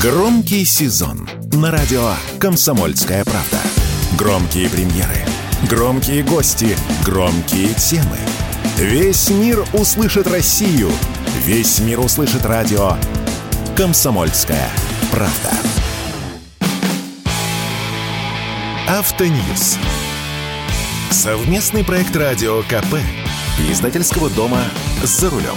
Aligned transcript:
Громкий 0.00 0.64
сезон 0.64 1.28
на 1.54 1.72
радио 1.72 2.12
«Комсомольская 2.38 3.24
правда». 3.24 3.58
Громкие 4.16 4.70
премьеры, 4.70 5.26
громкие 5.68 6.22
гости, 6.22 6.76
громкие 7.04 7.74
темы. 7.74 8.16
Весь 8.76 9.28
мир 9.30 9.66
услышит 9.72 10.28
Россию. 10.28 10.88
Весь 11.44 11.80
мир 11.80 11.98
услышит 11.98 12.46
радио 12.46 12.92
«Комсомольская 13.76 14.70
правда». 15.10 15.50
Автоньюз. 18.86 19.78
Совместный 21.10 21.82
проект 21.82 22.14
радио 22.14 22.62
КП. 22.62 22.98
Издательского 23.68 24.30
дома 24.30 24.62
«За 25.02 25.28
рулем». 25.28 25.56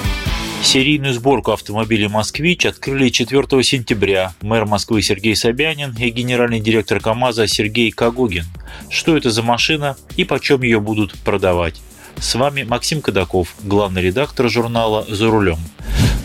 Серийную 0.63 1.13
сборку 1.13 1.51
автомобилей 1.51 2.07
«Москвич» 2.07 2.65
открыли 2.65 3.09
4 3.09 3.63
сентября 3.63 4.33
мэр 4.41 4.65
Москвы 4.65 5.01
Сергей 5.01 5.35
Собянин 5.35 5.93
и 5.97 6.09
генеральный 6.11 6.59
директор 6.59 6.99
КАМАЗа 6.99 7.47
Сергей 7.47 7.91
Кагугин. 7.91 8.45
Что 8.89 9.17
это 9.17 9.31
за 9.31 9.41
машина 9.41 9.97
и 10.15 10.23
почем 10.23 10.61
ее 10.61 10.79
будут 10.79 11.17
продавать? 11.19 11.81
С 12.17 12.35
вами 12.35 12.63
Максим 12.63 13.01
Кадаков, 13.01 13.55
главный 13.63 14.03
редактор 14.03 14.49
журнала 14.49 15.05
«За 15.09 15.29
рулем». 15.29 15.57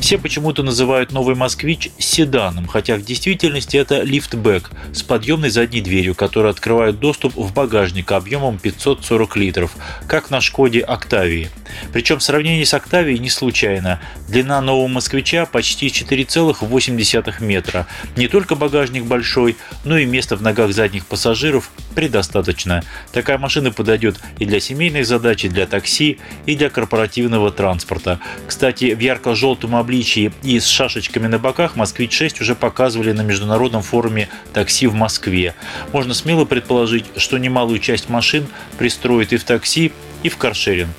Все 0.01 0.19
почему-то 0.19 0.63
называют 0.63 1.11
новый 1.11 1.35
«Москвич» 1.35 1.91
седаном, 1.99 2.67
хотя 2.67 2.97
в 2.97 3.03
действительности 3.03 3.79
это 3.79 4.03
лифтбэк 4.03 4.71
с 4.93 5.03
подъемной 5.03 5.49
задней 5.49 5.81
дверью, 5.81 6.15
которая 6.15 6.53
открывает 6.53 7.01
доступ 7.01 7.35
в 7.35 7.53
багажник 7.53 8.13
объемом 8.13 8.59
540 8.59 9.37
литров, 9.37 9.75
как 10.07 10.31
на 10.31 10.41
«Шкоде 10.41 10.81
Октавии». 10.81 11.49
Причем 11.93 12.21
сравнение 12.21 12.65
с 12.65 12.75
Октавией 12.75 13.19
не 13.19 13.31
случайно. 13.31 14.01
Длина 14.29 14.61
нового 14.61 14.89
«Москвича» 14.89 15.47
почти 15.47 15.89
4,8 15.89 17.43
метра. 17.43 17.87
Не 18.17 18.29
только 18.29 18.55
багажник 18.55 19.05
большой, 19.05 19.57
но 19.85 19.99
и 19.99 20.05
места 20.05 20.37
в 20.37 20.43
ногах 20.43 20.73
задних 20.73 21.07
пассажиров 21.07 21.71
предостаточно. 21.95 22.83
Такая 23.13 23.39
машина 23.39 23.73
подойдет 23.73 24.17
и 24.39 24.45
для 24.45 24.61
семейной 24.61 25.03
задачи, 25.03 25.49
для 25.49 25.67
такси, 25.67 26.19
и 26.45 26.55
для 26.55 26.71
корпоративного 26.71 27.51
транспорта. 27.51 28.21
Кстати, 28.47 28.95
в 28.95 29.01
ярко-желтом 29.01 29.75
обличии 29.75 30.33
и 30.43 30.61
с 30.61 30.67
шашечками 30.67 31.27
на 31.27 31.39
боках 31.39 31.77
«Москвич-6» 31.77 32.43
уже 32.43 32.55
показывали 32.55 33.13
на 33.13 33.23
международном 33.23 33.83
форуме 33.83 34.29
такси 34.53 34.87
в 34.87 34.95
Москве. 34.95 35.55
Можно 35.93 36.15
смело 36.15 36.45
предположить, 36.45 37.07
что 37.17 37.39
немалую 37.39 37.79
часть 37.79 38.09
машин 38.09 38.47
пристроят 38.79 39.33
и 39.33 39.37
в 39.37 39.45
такси, 39.45 39.93
и 40.23 40.29
в 40.29 40.37
каршеринг. 40.37 40.95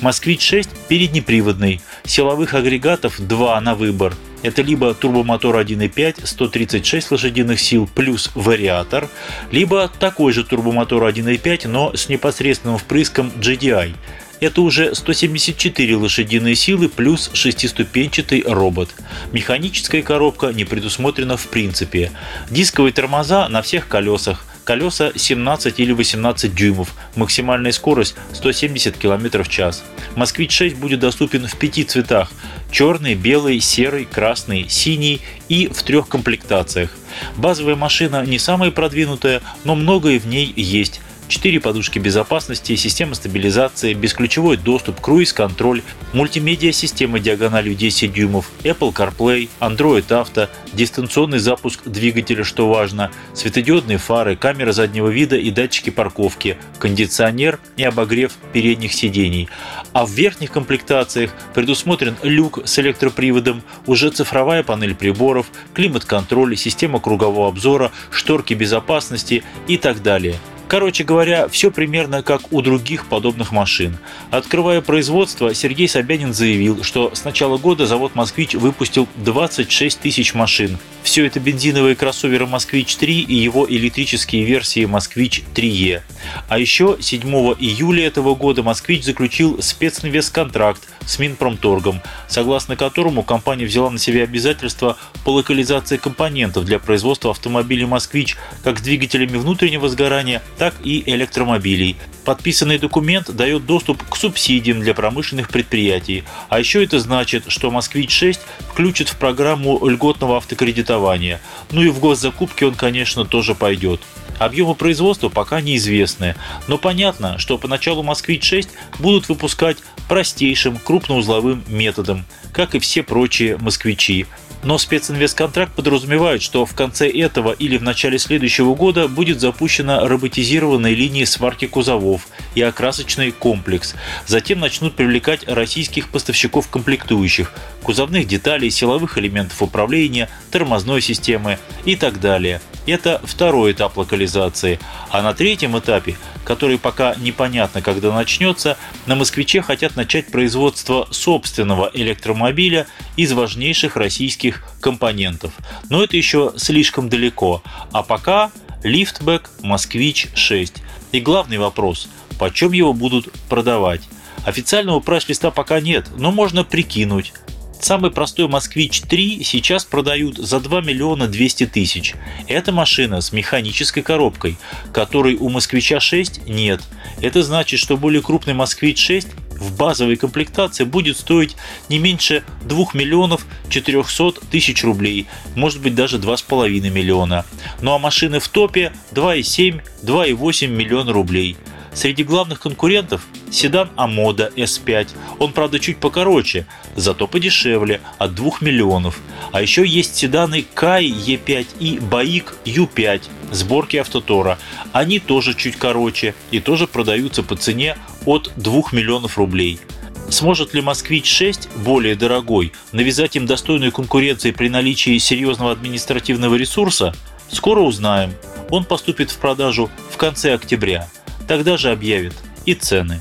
«Москвич-6» 0.00 0.68
переднеприводный, 0.88 1.80
силовых 2.04 2.54
агрегатов 2.54 3.20
два 3.20 3.60
на 3.60 3.74
выбор. 3.74 4.14
Это 4.42 4.62
либо 4.62 4.94
турбомотор 4.94 5.56
1.5 5.56 6.26
136 6.26 7.10
лошадиных 7.10 7.60
сил 7.60 7.88
плюс 7.94 8.30
вариатор, 8.34 9.08
либо 9.50 9.90
такой 10.00 10.32
же 10.32 10.44
турбомотор 10.44 11.04
1.5, 11.04 11.68
но 11.68 11.94
с 11.94 12.08
непосредственным 12.08 12.78
впрыском 12.78 13.30
GDI. 13.38 13.94
Это 14.40 14.62
уже 14.62 14.94
174 14.94 15.96
лошадиные 15.96 16.54
силы 16.54 16.88
плюс 16.88 17.30
шестиступенчатый 17.34 18.42
робот. 18.46 18.88
Механическая 19.32 20.00
коробка 20.00 20.48
не 20.48 20.64
предусмотрена 20.64 21.36
в 21.36 21.46
принципе. 21.48 22.10
Дисковые 22.48 22.94
тормоза 22.94 23.46
на 23.50 23.60
всех 23.60 23.86
колесах. 23.86 24.46
Колеса 24.64 25.12
17 25.14 25.80
или 25.80 25.92
18 25.92 26.54
дюймов. 26.54 26.94
Максимальная 27.16 27.72
скорость 27.72 28.14
170 28.32 28.96
км 28.96 29.42
в 29.42 29.48
час. 29.48 29.82
Москвич-6 30.16 30.76
будет 30.76 31.00
доступен 31.00 31.46
в 31.46 31.56
пяти 31.56 31.84
цветах. 31.84 32.30
Черный, 32.70 33.14
белый, 33.14 33.60
серый, 33.60 34.04
красный, 34.04 34.68
синий 34.68 35.20
и 35.48 35.68
в 35.68 35.82
трех 35.82 36.08
комплектациях. 36.08 36.96
Базовая 37.36 37.76
машина 37.76 38.24
не 38.24 38.38
самая 38.38 38.70
продвинутая, 38.70 39.42
но 39.64 39.74
многое 39.74 40.18
в 40.18 40.26
ней 40.26 40.52
есть. 40.56 41.00
4 41.30 41.60
подушки 41.60 42.00
безопасности, 42.00 42.74
система 42.74 43.14
стабилизации, 43.14 43.94
бесключевой 43.94 44.56
доступ, 44.56 45.00
круиз-контроль, 45.00 45.82
мультимедиа-система 46.12 47.20
диагональю 47.20 47.76
10 47.76 48.12
дюймов, 48.12 48.50
Apple 48.64 48.92
CarPlay, 48.92 49.48
Android 49.60 50.06
Auto, 50.08 50.48
дистанционный 50.72 51.38
запуск 51.38 51.86
двигателя, 51.86 52.42
что 52.42 52.68
важно, 52.68 53.12
светодиодные 53.32 53.98
фары, 53.98 54.34
камера 54.34 54.72
заднего 54.72 55.08
вида 55.08 55.36
и 55.36 55.52
датчики 55.52 55.90
парковки, 55.90 56.58
кондиционер 56.80 57.60
и 57.76 57.84
обогрев 57.84 58.32
передних 58.52 58.92
сидений. 58.92 59.48
А 59.92 60.06
в 60.06 60.10
верхних 60.10 60.50
комплектациях 60.50 61.30
предусмотрен 61.54 62.16
люк 62.24 62.58
с 62.64 62.76
электроприводом, 62.80 63.62
уже 63.86 64.10
цифровая 64.10 64.64
панель 64.64 64.96
приборов, 64.96 65.46
климат-контроль, 65.74 66.56
система 66.56 66.98
кругового 66.98 67.46
обзора, 67.46 67.92
шторки 68.10 68.54
безопасности 68.54 69.44
и 69.68 69.76
так 69.76 70.02
далее– 70.02 70.34
Короче 70.70 71.02
говоря, 71.02 71.48
все 71.48 71.72
примерно 71.72 72.22
как 72.22 72.52
у 72.52 72.62
других 72.62 73.06
подобных 73.06 73.50
машин. 73.50 73.98
Открывая 74.30 74.80
производство, 74.80 75.52
Сергей 75.52 75.88
Собянин 75.88 76.32
заявил, 76.32 76.84
что 76.84 77.12
с 77.12 77.24
начала 77.24 77.58
года 77.58 77.86
завод 77.86 78.14
«Москвич» 78.14 78.54
выпустил 78.54 79.08
26 79.16 79.98
тысяч 79.98 80.32
машин. 80.32 80.78
Все 81.02 81.26
это 81.26 81.40
бензиновые 81.40 81.96
кроссоверы 81.96 82.46
«Москвич-3» 82.46 83.06
и 83.06 83.34
его 83.34 83.66
электрические 83.68 84.44
версии 84.44 84.84
«Москвич-3Е». 84.84 86.02
А 86.48 86.58
еще 86.58 86.98
7 87.00 87.28
июля 87.58 88.06
этого 88.06 88.36
года 88.36 88.62
«Москвич» 88.62 89.02
заключил 89.02 89.60
специнвестконтракт 89.60 90.82
с 91.04 91.18
Минпромторгом, 91.18 92.00
согласно 92.28 92.76
которому 92.76 93.24
компания 93.24 93.64
взяла 93.64 93.90
на 93.90 93.98
себя 93.98 94.22
обязательства 94.22 94.96
по 95.24 95.30
локализации 95.30 95.96
компонентов 95.96 96.64
для 96.64 96.78
производства 96.78 97.32
автомобилей 97.32 97.86
«Москвич» 97.86 98.36
как 98.62 98.78
с 98.78 98.82
двигателями 98.82 99.36
внутреннего 99.36 99.88
сгорания, 99.88 100.42
так 100.60 100.74
и 100.84 101.02
электромобилей. 101.06 101.96
Подписанный 102.26 102.76
документ 102.76 103.34
дает 103.34 103.64
доступ 103.64 104.06
к 104.06 104.14
субсидиям 104.14 104.82
для 104.82 104.92
промышленных 104.92 105.48
предприятий. 105.48 106.22
А 106.50 106.58
еще 106.58 106.84
это 106.84 107.00
значит, 107.00 107.44
что 107.48 107.70
«Москвич-6» 107.70 108.38
включит 108.68 109.08
в 109.08 109.16
программу 109.16 109.88
льготного 109.88 110.36
автокредитования. 110.36 111.40
Ну 111.70 111.82
и 111.82 111.88
в 111.88 111.98
госзакупки 111.98 112.64
он, 112.64 112.74
конечно, 112.74 113.24
тоже 113.24 113.54
пойдет. 113.54 114.02
Объемы 114.38 114.74
производства 114.74 115.30
пока 115.30 115.62
неизвестны, 115.62 116.34
но 116.68 116.76
понятно, 116.76 117.38
что 117.38 117.56
поначалу 117.56 118.02
«Москвич-6» 118.02 118.68
будут 118.98 119.30
выпускать 119.30 119.78
простейшим 120.10 120.76
крупноузловым 120.76 121.64
методом, 121.68 122.26
как 122.52 122.74
и 122.74 122.80
все 122.80 123.02
прочие 123.02 123.56
«Москвичи». 123.56 124.26
Но 124.62 124.76
специнвестконтракт 124.76 125.72
подразумевает, 125.72 126.42
что 126.42 126.66
в 126.66 126.74
конце 126.74 127.08
этого 127.08 127.52
или 127.52 127.78
в 127.78 127.82
начале 127.82 128.18
следующего 128.18 128.74
года 128.74 129.08
будет 129.08 129.40
запущена 129.40 130.06
роботизированная 130.06 130.94
линия 130.94 131.24
сварки 131.24 131.66
кузовов 131.66 132.28
и 132.54 132.60
окрасочный 132.60 133.32
комплекс. 133.32 133.94
Затем 134.26 134.60
начнут 134.60 134.94
привлекать 134.94 135.48
российских 135.48 136.10
поставщиков 136.10 136.68
комплектующих, 136.68 137.52
кузовных 137.82 138.26
деталей, 138.26 138.70
силовых 138.70 139.16
элементов 139.16 139.62
управления, 139.62 140.28
тормозной 140.50 141.00
системы 141.00 141.58
и 141.86 141.96
так 141.96 142.20
далее. 142.20 142.60
Это 142.90 143.20
второй 143.22 143.70
этап 143.70 143.96
локализации. 143.96 144.80
А 145.10 145.22
на 145.22 145.32
третьем 145.32 145.78
этапе, 145.78 146.16
который 146.44 146.76
пока 146.76 147.14
непонятно 147.14 147.82
когда 147.82 148.12
начнется, 148.12 148.76
на 149.06 149.14
«Москвиче» 149.14 149.62
хотят 149.62 149.94
начать 149.94 150.26
производство 150.26 151.06
собственного 151.12 151.88
электромобиля 151.94 152.88
из 153.16 153.32
важнейших 153.32 153.94
российских 153.94 154.64
компонентов. 154.80 155.52
Но 155.88 156.02
это 156.02 156.16
еще 156.16 156.52
слишком 156.56 157.08
далеко. 157.08 157.62
А 157.92 158.02
пока 158.02 158.50
лифтбэк 158.82 159.50
«Москвич-6». 159.62 160.72
И 161.12 161.20
главный 161.20 161.58
вопрос– 161.58 162.08
почем 162.40 162.72
его 162.72 162.92
будут 162.92 163.32
продавать? 163.48 164.00
Официального 164.44 164.98
прайс-листа 164.98 165.52
пока 165.52 165.80
нет, 165.80 166.08
но 166.16 166.32
можно 166.32 166.64
прикинуть. 166.64 167.34
Самый 167.80 168.10
простой 168.10 168.46
«Москвич-3» 168.46 169.42
сейчас 169.42 169.86
продают 169.86 170.36
за 170.36 170.60
2 170.60 170.82
миллиона 170.82 171.26
200 171.26 171.66
тысяч. 171.66 172.14
Это 172.46 172.72
машина 172.72 173.22
с 173.22 173.32
механической 173.32 174.02
коробкой, 174.02 174.58
которой 174.92 175.34
у 175.36 175.48
«Москвича-6» 175.48 176.50
нет. 176.50 176.82
Это 177.22 177.42
значит, 177.42 177.80
что 177.80 177.96
более 177.96 178.20
крупный 178.20 178.52
«Москвич-6» 178.52 179.28
в 179.60 179.76
базовой 179.76 180.16
комплектации 180.16 180.84
будет 180.84 181.16
стоить 181.16 181.56
не 181.88 181.98
меньше 181.98 182.44
2 182.64 182.86
миллионов 182.94 183.46
400 183.68 184.40
тысяч 184.50 184.84
рублей, 184.84 185.26
может 185.54 185.80
быть 185.80 185.94
даже 185.94 186.18
2,5 186.18 186.90
миллиона. 186.90 187.44
Ну 187.80 187.94
а 187.94 187.98
машины 187.98 188.40
в 188.40 188.48
топе 188.48 188.92
2,7, 189.12 189.82
2,8 190.02 190.66
миллиона 190.66 191.12
рублей. 191.12 191.56
Среди 191.92 192.22
главных 192.22 192.60
конкурентов 192.60 193.26
седан 193.50 193.90
Амода 193.96 194.52
S5. 194.56 195.08
Он, 195.38 195.52
правда, 195.52 195.80
чуть 195.80 195.98
покороче, 195.98 196.66
зато 196.94 197.26
подешевле, 197.26 198.00
от 198.18 198.34
2 198.34 198.52
миллионов. 198.60 199.20
А 199.52 199.60
еще 199.60 199.86
есть 199.86 200.14
седаны 200.14 200.64
Кай 200.74 201.06
E5 201.06 201.66
и 201.80 201.98
Баик 201.98 202.54
U5 202.64 203.22
сборки 203.50 203.96
Автотора. 203.96 204.58
Они 204.92 205.18
тоже 205.18 205.54
чуть 205.54 205.76
короче 205.76 206.34
и 206.50 206.60
тоже 206.60 206.86
продаются 206.86 207.42
по 207.42 207.56
цене 207.56 207.96
от 208.24 208.52
2 208.56 208.82
миллионов 208.92 209.36
рублей. 209.36 209.80
Сможет 210.28 210.74
ли 210.74 210.80
«Москвич-6», 210.80 211.82
более 211.82 212.14
дорогой, 212.14 212.72
навязать 212.92 213.34
им 213.34 213.46
достойную 213.46 213.90
конкуренцию 213.90 214.54
при 214.54 214.68
наличии 214.68 215.18
серьезного 215.18 215.72
административного 215.72 216.54
ресурса? 216.54 217.12
Скоро 217.50 217.80
узнаем. 217.80 218.32
Он 218.70 218.84
поступит 218.84 219.32
в 219.32 219.38
продажу 219.38 219.90
в 220.08 220.16
конце 220.16 220.54
октября. 220.54 221.08
Тогда 221.50 221.76
же 221.76 221.90
объявит 221.90 222.32
и 222.64 222.74
цены. 222.74 223.20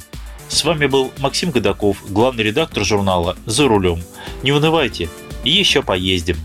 С 0.49 0.63
вами 0.63 0.85
был 0.85 1.11
Максим 1.17 1.49
Годаков, 1.49 1.97
главный 2.09 2.43
редактор 2.43 2.85
журнала 2.85 3.35
«За 3.47 3.67
рулем». 3.67 4.03
Не 4.43 4.51
унывайте, 4.51 5.09
еще 5.43 5.81
поездим. 5.81 6.37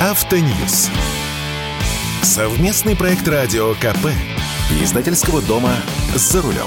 Автоньюз. 0.00 0.90
Совместный 2.22 2.96
проект 2.96 3.28
радио 3.28 3.74
КП. 3.74 4.08
Издательского 4.82 5.40
дома 5.40 5.76
«За 6.16 6.42
рулем». 6.42 6.66